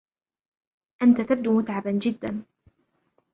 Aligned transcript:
أنتَ 1.03 1.21
تبدو 1.21 1.57
متعباً 1.57 1.91
جداً. 1.91 2.43